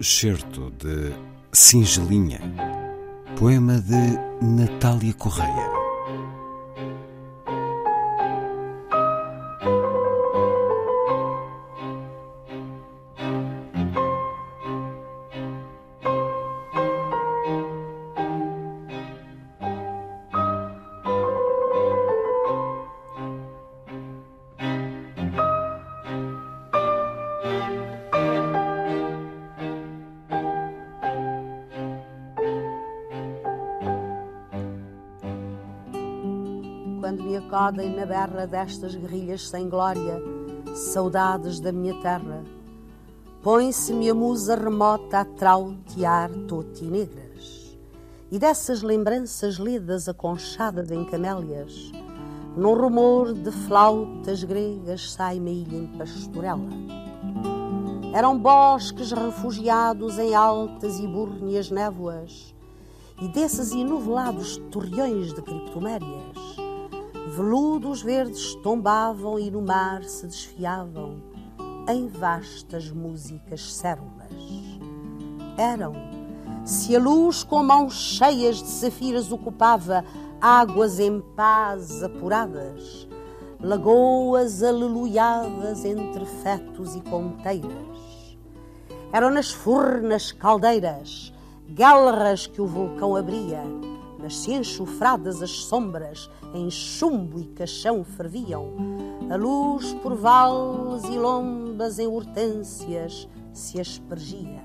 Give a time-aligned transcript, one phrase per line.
[0.00, 1.12] Excerto de
[1.52, 2.40] Singelinha,
[3.36, 5.77] poema de Natália Correia.
[37.08, 40.22] Quando me acodem na berra destas guerrilhas sem glória,
[40.74, 42.44] saudades da minha terra.
[43.42, 47.78] Põe-se-me a musa remota a trautear totinegras,
[48.30, 51.90] e dessas lembranças lidas aconchadas em camélias,
[52.54, 56.68] num rumor de flautas gregas sai-me a ilha em pastorela.
[58.12, 62.54] Eram bosques refugiados em altas e búrneas névoas,
[63.18, 66.57] e desses enuvelados torreões de criptomérias,
[67.38, 71.22] Veludos verdes tombavam e no mar se desfiavam
[71.88, 74.32] em vastas músicas cérulas.
[75.56, 75.92] Eram,
[76.64, 80.04] se a luz com mãos cheias de safiras ocupava
[80.40, 83.06] águas em paz apuradas,
[83.60, 88.36] lagoas aleluiadas entre fetos e ponteiras.
[89.12, 91.32] Eram nas furnas caldeiras,
[91.68, 93.62] guelras que o vulcão abria,
[94.28, 98.72] se enxofradas as sombras, em chumbo e caixão ferviam,
[99.30, 104.62] a luz por vales e lombas em hortênsias se aspergia.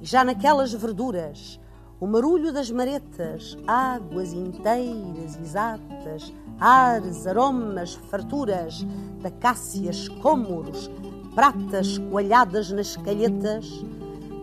[0.00, 1.60] E já naquelas verduras,
[2.00, 8.86] o marulho das maretas, águas inteiras, exatas, ares, aromas, farturas,
[9.20, 10.90] da cássias, cômoros,
[11.34, 13.84] pratas coalhadas nas calhetas,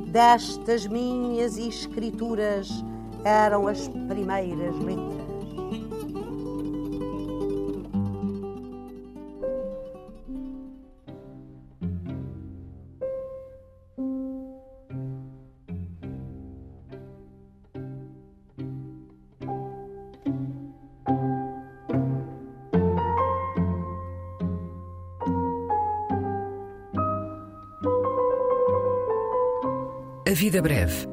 [0.08, 2.84] destas minhas escrituras
[3.26, 5.34] eram as primeiras letras.
[30.26, 31.13] A Vida Breve,